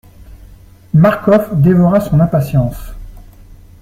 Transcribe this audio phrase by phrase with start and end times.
[0.95, 2.93] Marcof dévora son impatience.